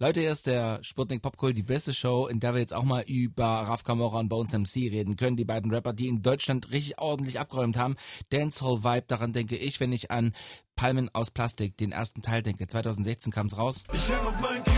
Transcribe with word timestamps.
Leute, 0.00 0.20
hier 0.20 0.30
ist 0.30 0.46
der 0.46 0.78
Sputnik 0.84 1.22
Popkult, 1.22 1.56
die 1.56 1.64
beste 1.64 1.92
Show, 1.92 2.28
in 2.28 2.38
der 2.38 2.54
wir 2.54 2.60
jetzt 2.60 2.72
auch 2.72 2.84
mal 2.84 3.02
über 3.08 3.44
Raf 3.44 3.82
Kamora 3.82 4.20
und 4.20 4.28
Bones 4.28 4.52
MC 4.52 4.92
reden 4.92 5.16
können. 5.16 5.36
Die 5.36 5.44
beiden 5.44 5.72
Rapper, 5.72 5.92
die 5.92 6.06
in 6.06 6.22
Deutschland 6.22 6.70
richtig 6.70 7.00
ordentlich 7.00 7.40
abgeräumt 7.40 7.76
haben. 7.76 7.96
Dancehall 8.30 8.84
Vibe, 8.84 9.06
daran 9.08 9.32
denke 9.32 9.56
ich, 9.56 9.80
wenn 9.80 9.90
ich 9.90 10.12
an 10.12 10.34
Palmen 10.76 11.12
aus 11.12 11.32
Plastik, 11.32 11.76
den 11.78 11.90
ersten 11.90 12.22
Teil 12.22 12.44
denke. 12.44 12.68
2016 12.68 13.32
kam 13.32 13.46
es 13.46 13.58
raus. 13.58 13.82
Ich 13.92 14.08
häng 14.08 14.24
auf 14.24 14.40
mein 14.40 14.62
Kies 14.62 14.74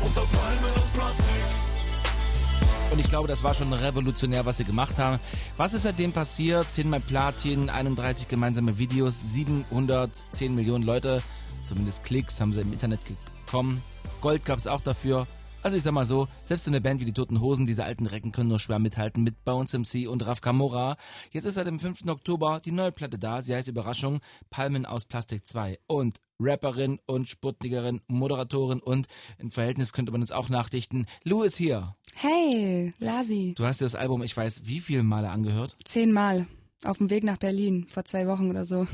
unter 0.00 0.22
Palmen 0.22 0.74
aus 0.74 0.88
Plastik. 0.94 1.26
Und 2.90 3.00
ich 3.00 3.08
glaube, 3.10 3.28
das 3.28 3.44
war 3.44 3.52
schon 3.52 3.70
revolutionär, 3.70 4.46
was 4.46 4.56
sie 4.56 4.64
gemacht 4.64 4.96
haben. 4.96 5.20
Was 5.58 5.74
ist 5.74 5.82
seitdem 5.82 6.12
passiert? 6.12 6.70
10 6.70 6.88
mal 6.88 7.00
Platin, 7.00 7.68
31 7.68 8.28
gemeinsame 8.28 8.78
Videos, 8.78 9.20
710 9.34 10.54
Millionen 10.54 10.84
Leute 10.84 11.22
zumindest 11.66 12.04
Klicks 12.04 12.40
haben 12.40 12.52
sie 12.52 12.60
im 12.60 12.72
Internet 12.72 13.00
bekommen. 13.44 13.82
Gold 14.20 14.44
gab 14.44 14.58
es 14.58 14.66
auch 14.66 14.80
dafür. 14.80 15.26
Also 15.62 15.76
ich 15.76 15.82
sag 15.82 15.92
mal 15.92 16.06
so, 16.06 16.28
selbst 16.44 16.64
so 16.64 16.70
eine 16.70 16.80
Band 16.80 17.00
wie 17.00 17.04
die 17.04 17.12
Toten 17.12 17.40
Hosen, 17.40 17.66
diese 17.66 17.84
alten 17.84 18.06
Recken 18.06 18.30
können 18.30 18.48
nur 18.48 18.60
schwer 18.60 18.78
mithalten 18.78 19.24
mit 19.24 19.44
Bones 19.44 19.72
MC 19.72 20.08
und 20.08 20.24
Raf 20.24 20.40
Kamora. 20.40 20.96
Jetzt 21.32 21.44
ist 21.44 21.54
seit 21.54 21.66
dem 21.66 21.80
5. 21.80 22.06
Oktober 22.06 22.60
die 22.64 22.70
neue 22.70 22.92
Platte 22.92 23.18
da. 23.18 23.42
Sie 23.42 23.52
heißt 23.52 23.66
Überraschung 23.66 24.20
Palmen 24.48 24.86
aus 24.86 25.06
Plastik 25.06 25.44
2. 25.44 25.80
Und 25.88 26.20
Rapperin 26.38 27.00
und 27.06 27.28
Sputnikerin, 27.28 28.00
Moderatorin 28.06 28.78
und 28.78 29.08
im 29.38 29.50
Verhältnis 29.50 29.92
könnte 29.92 30.12
man 30.12 30.20
uns 30.20 30.30
auch 30.30 30.48
nachdichten. 30.48 31.06
Lou 31.24 31.42
ist 31.42 31.56
hier. 31.56 31.96
Hey, 32.14 32.94
Lasi. 33.00 33.54
Du 33.56 33.64
hast 33.64 33.80
dir 33.80 33.86
das 33.86 33.96
Album, 33.96 34.22
ich 34.22 34.36
weiß, 34.36 34.62
wie 34.66 34.78
viele 34.78 35.02
Male 35.02 35.30
angehört? 35.30 35.76
Zehnmal. 35.84 36.46
Auf 36.84 36.98
dem 36.98 37.08
Weg 37.10 37.24
nach 37.24 37.38
Berlin, 37.38 37.86
vor 37.88 38.04
zwei 38.04 38.26
Wochen 38.26 38.50
oder 38.50 38.64
so. 38.64 38.86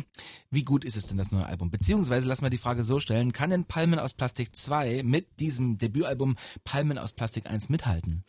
Wie 0.50 0.62
gut 0.62 0.84
ist 0.84 0.96
es 0.96 1.06
denn, 1.06 1.16
das 1.16 1.32
neue 1.32 1.46
Album? 1.46 1.70
Beziehungsweise, 1.70 2.28
lass 2.28 2.42
mal 2.42 2.50
die 2.50 2.58
Frage 2.58 2.82
so 2.82 3.00
stellen, 3.00 3.32
kann 3.32 3.50
denn 3.50 3.64
Palmen 3.64 3.98
aus 3.98 4.12
Plastik 4.14 4.54
2 4.54 5.02
mit 5.04 5.40
diesem 5.40 5.78
Debütalbum 5.78 6.36
Palmen 6.64 6.98
aus 6.98 7.12
Plastik 7.12 7.46
1 7.46 7.70
mithalten? 7.70 8.24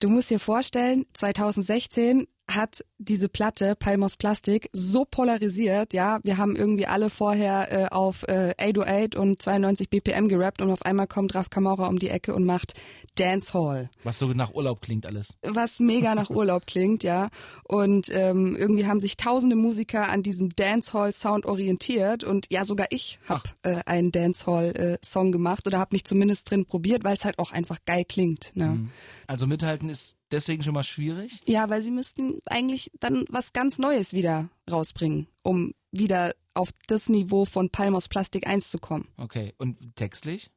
Du 0.00 0.08
musst 0.08 0.30
dir 0.30 0.40
vorstellen, 0.40 1.04
2016 1.12 2.26
hat 2.48 2.84
diese 2.98 3.28
Platte 3.28 3.76
Palmos 3.76 4.16
Plastik 4.16 4.68
so 4.72 5.04
polarisiert, 5.04 5.92
ja, 5.92 6.18
wir 6.24 6.38
haben 6.38 6.56
irgendwie 6.56 6.86
alle 6.86 7.10
vorher 7.10 7.70
äh, 7.70 7.88
auf 7.90 8.24
äh, 8.24 8.54
808 8.58 9.16
und 9.16 9.40
92 9.40 9.90
BPM 9.90 10.28
gerappt 10.28 10.62
und 10.62 10.70
auf 10.70 10.82
einmal 10.82 11.06
kommt 11.06 11.34
Raf 11.34 11.50
Kamora 11.50 11.86
um 11.86 11.98
die 11.98 12.08
Ecke 12.08 12.34
und 12.34 12.44
macht 12.44 12.74
Dancehall. 13.16 13.90
Was 14.04 14.18
so 14.18 14.28
nach 14.28 14.54
Urlaub 14.54 14.80
klingt 14.80 15.06
alles. 15.06 15.36
Was 15.42 15.78
mega 15.80 16.14
nach 16.14 16.30
Urlaub 16.30 16.66
klingt, 16.66 17.02
ja. 17.02 17.28
Und 17.64 18.08
ähm, 18.12 18.56
irgendwie 18.56 18.86
haben 18.86 19.00
sich 19.00 19.16
tausende 19.16 19.56
Musiker 19.56 20.08
an 20.08 20.22
diesem 20.22 20.50
Dancehall-Sound 20.50 21.46
orientiert 21.46 22.24
und 22.24 22.46
ja, 22.50 22.64
sogar 22.64 22.86
ich 22.90 23.18
habe 23.28 23.42
äh, 23.62 23.80
einen 23.86 24.10
Dancehall-Song 24.12 25.28
äh, 25.28 25.30
gemacht 25.30 25.66
oder 25.66 25.78
habe 25.78 25.94
mich 25.94 26.04
zumindest 26.04 26.50
drin 26.50 26.64
probiert, 26.64 27.04
weil 27.04 27.16
es 27.16 27.24
halt 27.24 27.38
auch 27.38 27.52
einfach 27.52 27.78
geil 27.84 28.04
klingt. 28.04 28.52
Ne? 28.54 28.66
Mhm. 28.66 28.90
Also 29.26 29.46
mithalten 29.46 29.88
ist 29.88 30.16
deswegen 30.32 30.62
schon 30.62 30.74
mal 30.74 30.82
schwierig? 30.82 31.40
Ja, 31.44 31.68
weil 31.68 31.82
sie 31.82 31.90
müssten 31.90 32.37
eigentlich 32.46 32.90
dann 33.00 33.24
was 33.28 33.52
ganz 33.52 33.78
Neues 33.78 34.12
wieder 34.12 34.50
rausbringen, 34.70 35.26
um 35.42 35.74
wieder 35.90 36.34
auf 36.54 36.70
das 36.86 37.08
Niveau 37.08 37.44
von 37.44 37.70
Palmos 37.70 38.08
Plastik 38.08 38.46
1 38.46 38.70
zu 38.70 38.78
kommen. 38.78 39.08
Okay, 39.16 39.54
und 39.58 39.96
textlich? 39.96 40.50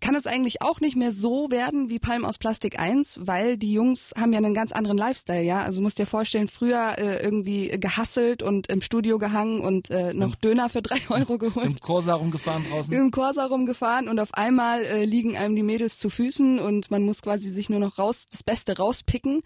kann 0.00 0.14
es 0.14 0.26
eigentlich 0.26 0.62
auch 0.62 0.80
nicht 0.80 0.96
mehr 0.96 1.12
so 1.12 1.50
werden 1.50 1.88
wie 1.88 1.98
Palm 1.98 2.24
aus 2.24 2.38
Plastik 2.38 2.78
1, 2.78 3.20
weil 3.22 3.56
die 3.56 3.72
Jungs 3.72 4.12
haben 4.18 4.32
ja 4.32 4.38
einen 4.38 4.54
ganz 4.54 4.72
anderen 4.72 4.98
Lifestyle, 4.98 5.42
ja. 5.42 5.62
Also 5.62 5.82
musst 5.82 5.98
dir 5.98 6.06
vorstellen, 6.06 6.48
früher 6.48 6.96
äh, 6.98 7.22
irgendwie 7.22 7.68
gehasselt 7.68 8.42
und 8.42 8.68
im 8.68 8.80
Studio 8.80 9.18
gehangen 9.18 9.60
und 9.60 9.90
äh, 9.90 10.12
noch 10.14 10.34
Im, 10.34 10.40
Döner 10.40 10.68
für 10.68 10.82
drei 10.82 10.98
Euro 11.08 11.38
geholt. 11.38 11.66
Im 11.66 11.80
Corsa 11.80 12.14
rumgefahren 12.14 12.64
draußen? 12.68 12.94
Im 12.94 13.10
Corsa 13.10 13.46
rumgefahren 13.46 14.08
und 14.08 14.20
auf 14.20 14.34
einmal 14.34 14.82
äh, 14.82 15.04
liegen 15.04 15.36
einem 15.36 15.56
die 15.56 15.62
Mädels 15.62 15.98
zu 15.98 16.10
Füßen 16.10 16.58
und 16.58 16.90
man 16.90 17.02
muss 17.02 17.22
quasi 17.22 17.48
sich 17.50 17.70
nur 17.70 17.80
noch 17.80 17.98
raus, 17.98 18.26
das 18.30 18.42
Beste 18.42 18.76
rauspicken. 18.76 19.42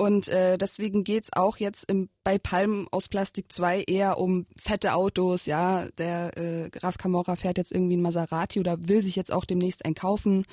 Und 0.00 0.28
äh, 0.28 0.56
deswegen 0.56 1.04
geht's 1.04 1.28
auch 1.34 1.58
jetzt 1.58 1.84
im, 1.90 2.08
bei 2.24 2.38
Palm 2.38 2.88
aus 2.90 3.08
Plastik 3.08 3.52
2 3.52 3.82
eher 3.82 4.16
um 4.16 4.46
fette 4.58 4.94
Autos. 4.94 5.44
Ja, 5.44 5.88
der 5.98 6.38
äh, 6.38 6.70
Graf 6.70 6.96
Camorra 6.96 7.36
fährt 7.36 7.58
jetzt 7.58 7.70
irgendwie 7.70 7.98
ein 7.98 8.00
Maserati 8.00 8.60
oder 8.60 8.78
will 8.88 9.02
sich 9.02 9.14
jetzt 9.14 9.30
auch 9.30 9.44
demnächst 9.44 9.84
einen 9.84 9.94
kaufen. 9.94 10.46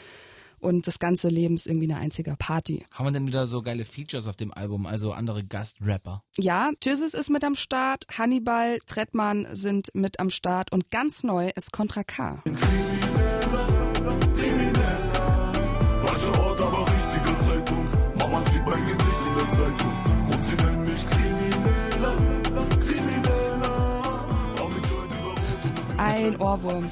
Und 0.60 0.86
das 0.86 1.00
ganze 1.00 1.30
Leben 1.30 1.56
ist 1.56 1.66
irgendwie 1.66 1.90
eine 1.90 2.02
einzige 2.02 2.36
Party. 2.38 2.84
Haben 2.92 3.06
wir 3.06 3.12
denn 3.14 3.28
wieder 3.28 3.48
so 3.48 3.62
geile 3.62 3.86
Features 3.86 4.28
auf 4.28 4.36
dem 4.36 4.54
Album, 4.54 4.86
also 4.86 5.14
andere 5.14 5.46
Gastrapper? 5.46 6.24
Ja, 6.38 6.72
Jizzes 6.84 7.14
ist 7.14 7.30
mit 7.30 7.46
am 7.46 7.56
Start, 7.56 8.04
Hannibal, 8.18 8.80
Trettmann 8.86 9.48
sind 9.54 9.92
mit 9.94 10.20
am 10.20 10.30
Start 10.30 10.74
und 10.74 10.92
ganz 10.92 11.24
neu 11.24 11.52
ist 11.56 11.72
Contra 11.72 12.04
K. 12.04 12.44
Ein 25.98 26.40
Ohrwurm. 26.40 26.90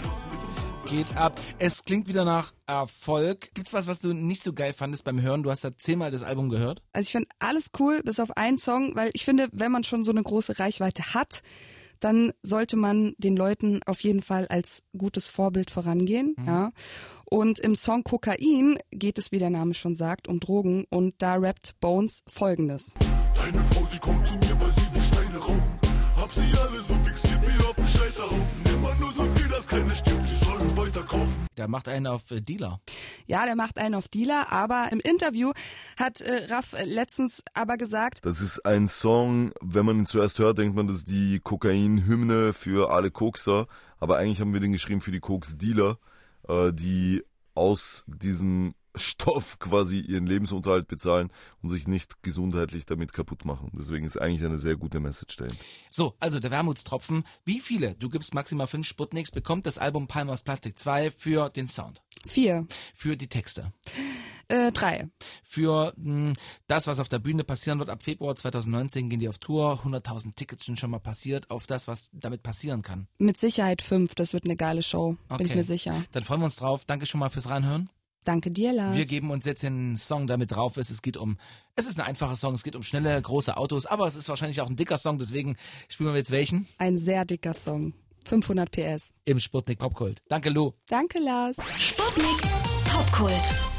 Geht 0.87 1.15
ab. 1.15 1.39
Es 1.59 1.83
klingt 1.85 2.07
wieder 2.07 2.25
nach 2.25 2.53
Erfolg. 2.65 3.53
Gibt's 3.53 3.73
was, 3.73 3.87
was 3.87 3.99
du 3.99 4.13
nicht 4.13 4.41
so 4.43 4.53
geil 4.53 4.73
fandest 4.73 5.03
beim 5.03 5.21
Hören? 5.21 5.43
Du 5.43 5.51
hast 5.51 5.63
ja 5.63 5.71
zehnmal 5.75 6.09
das 6.09 6.23
Album 6.23 6.49
gehört. 6.49 6.81
Also 6.91 7.07
ich 7.07 7.11
finde 7.11 7.29
alles 7.39 7.69
cool, 7.79 8.01
bis 8.03 8.19
auf 8.19 8.35
einen 8.37 8.57
Song, 8.57 8.95
weil 8.95 9.11
ich 9.13 9.23
finde, 9.23 9.47
wenn 9.51 9.71
man 9.71 9.83
schon 9.83 10.03
so 10.03 10.11
eine 10.11 10.23
große 10.23 10.59
Reichweite 10.59 11.13
hat, 11.13 11.41
dann 11.99 12.33
sollte 12.41 12.77
man 12.77 13.13
den 13.17 13.35
Leuten 13.35 13.79
auf 13.85 14.01
jeden 14.01 14.21
Fall 14.21 14.47
als 14.47 14.81
gutes 14.97 15.27
Vorbild 15.27 15.69
vorangehen. 15.69 16.35
Mhm. 16.37 16.45
Ja. 16.45 16.71
Und 17.25 17.59
im 17.59 17.75
Song 17.75 18.03
Kokain 18.03 18.77
geht 18.91 19.17
es, 19.19 19.31
wie 19.31 19.39
der 19.39 19.49
Name 19.49 19.75
schon 19.75 19.95
sagt, 19.95 20.27
um 20.27 20.39
Drogen 20.39 20.85
und 20.89 21.15
da 21.19 21.35
rappt 21.35 21.79
Bones 21.79 22.23
folgendes. 22.27 22.93
Deine 23.35 23.63
Frau, 23.65 23.87
sie 23.91 23.99
kommt 23.99 24.27
zu 24.27 24.35
mir, 24.35 24.59
weil 24.59 24.71
sie 24.71 24.87
die 24.95 25.01
Steine 25.01 25.37
rauchen. 25.37 25.79
Hab 26.15 26.31
sie 26.31 26.41
alle 26.57 26.83
so 26.83 26.95
fixiert 27.03 27.41
wie 27.41 27.65
auf 27.65 27.75
den 27.75 27.87
Scheiterhaufen. 27.87 28.64
Immer 28.97 29.07
nur 29.07 29.13
so 29.13 29.25
viel, 29.31 29.47
dass 29.49 29.67
keine 29.67 29.93
stirbt, 29.95 30.27
sie 30.29 30.35
sollen 30.35 30.77
weiter 30.77 31.03
kaufen. 31.03 31.47
Der 31.57 31.67
macht 31.67 31.89
einen 31.89 32.07
auf 32.07 32.31
äh, 32.31 32.39
Dealer. 32.39 32.79
Ja, 33.25 33.45
der 33.45 33.55
macht 33.55 33.77
einen 33.77 33.95
auf 33.95 34.07
Dealer, 34.07 34.51
aber 34.51 34.89
im 34.91 34.99
Interview 34.99 35.51
hat 35.97 36.21
äh, 36.21 36.45
Raff 36.49 36.75
letztens 36.85 37.43
aber 37.53 37.77
gesagt, 37.77 38.25
das 38.25 38.41
ist 38.41 38.65
ein 38.65 38.87
Song, 38.87 39.51
wenn 39.61 39.85
man 39.85 39.99
ihn 39.99 40.05
zuerst 40.05 40.39
hört, 40.39 40.57
denkt 40.57 40.75
man, 40.75 40.87
das 40.87 40.97
ist 40.97 41.09
die 41.09 41.39
Kokain-Hymne 41.39 42.53
für 42.53 42.91
alle 42.91 43.11
Kokser, 43.11 43.67
aber 43.99 44.17
eigentlich 44.17 44.39
haben 44.39 44.53
wir 44.53 44.61
den 44.61 44.71
geschrieben 44.71 45.01
für 45.01 45.11
die 45.11 45.19
Koks-Dealer, 45.19 45.97
äh, 46.47 46.71
die 46.71 47.23
aus 47.53 48.03
diesem 48.07 48.75
Stoff 48.95 49.59
quasi 49.59 49.99
ihren 49.99 50.27
Lebensunterhalt 50.27 50.87
bezahlen 50.87 51.29
und 51.61 51.69
sich 51.69 51.87
nicht 51.87 52.21
gesundheitlich 52.23 52.85
damit 52.85 53.13
kaputt 53.13 53.45
machen. 53.45 53.71
Deswegen 53.73 54.05
ist 54.05 54.19
eigentlich 54.19 54.45
eine 54.45 54.57
sehr 54.57 54.75
gute 54.75 54.99
Message 54.99 55.37
dahin. 55.37 55.55
So, 55.89 56.15
also 56.19 56.39
der 56.39 56.51
Wermutstropfen. 56.51 57.23
Wie 57.45 57.59
viele, 57.59 57.95
du 57.95 58.09
gibst 58.09 58.33
maximal 58.33 58.67
fünf 58.67 58.87
Sputniks, 58.87 59.31
bekommt 59.31 59.65
das 59.65 59.77
Album 59.77 60.07
Palm 60.07 60.29
aus 60.29 60.43
Plastik 60.43 60.77
2 60.77 61.11
für 61.11 61.49
den 61.49 61.67
Sound? 61.67 62.01
Vier. 62.25 62.67
Für 62.93 63.15
die 63.17 63.27
Texte? 63.27 63.71
Äh, 64.47 64.71
drei. 64.71 65.09
Für 65.43 65.93
mh, 65.97 66.27
hm, 66.27 66.33
das, 66.67 66.87
was 66.87 66.99
auf 66.99 67.09
der 67.09 67.19
Bühne 67.19 67.43
passieren 67.43 67.79
wird, 67.79 67.89
ab 67.89 68.03
Februar 68.03 68.35
2019 68.35 69.09
gehen 69.09 69.19
die 69.19 69.29
auf 69.29 69.39
Tour. 69.39 69.81
100.000 69.83 70.35
Tickets 70.35 70.65
sind 70.65 70.79
schon 70.79 70.91
mal 70.91 70.99
passiert 70.99 71.49
auf 71.49 71.65
das, 71.65 71.87
was 71.87 72.09
damit 72.13 72.43
passieren 72.43 72.81
kann. 72.81 73.07
Mit 73.17 73.37
Sicherheit 73.37 73.81
fünf. 73.81 74.13
Das 74.15 74.33
wird 74.33 74.45
eine 74.45 74.55
geile 74.55 74.83
Show. 74.83 75.17
Okay. 75.29 75.37
Bin 75.37 75.47
ich 75.47 75.55
mir 75.55 75.63
sicher. 75.63 76.03
Dann 76.11 76.23
freuen 76.23 76.41
wir 76.41 76.45
uns 76.45 76.57
drauf. 76.57 76.85
Danke 76.85 77.05
schon 77.05 77.19
mal 77.19 77.29
fürs 77.29 77.49
Reinhören. 77.49 77.89
Danke 78.25 78.51
dir, 78.51 78.73
Lars. 78.73 78.97
Wir 78.97 79.05
geben 79.05 79.31
uns 79.31 79.45
jetzt 79.45 79.63
den 79.63 79.95
Song, 79.95 80.27
damit 80.27 80.51
drauf 80.51 80.77
ist. 80.77 80.89
Es 80.89 81.01
geht 81.01 81.15
um, 81.15 81.37
es 81.75 81.85
ist 81.85 81.99
ein 81.99 82.05
einfacher 82.05 82.35
Song, 82.35 82.55
es 82.55 82.63
geht 82.63 82.75
um 82.75 82.83
schnelle, 82.83 83.21
große 83.21 83.55
Autos, 83.55 83.85
aber 83.85 84.07
es 84.07 84.15
ist 84.15 84.27
wahrscheinlich 84.27 84.59
auch 84.61 84.69
ein 84.69 84.75
dicker 84.75 84.97
Song, 84.97 85.17
deswegen 85.17 85.55
spielen 85.87 86.09
wir 86.09 86.17
jetzt 86.17 86.31
welchen? 86.31 86.67
Ein 86.77 86.97
sehr 86.97 87.23
dicker 87.23 87.53
Song. 87.53 87.93
500 88.25 88.71
PS. 88.71 89.13
Im 89.25 89.39
Sputnik 89.39 89.77
Popkult. 89.77 90.21
Danke, 90.27 90.49
Lou. 90.49 90.71
Danke, 90.87 91.19
Lars. 91.19 91.57
Sputnik 91.79 92.41
Popkult. 92.85 93.74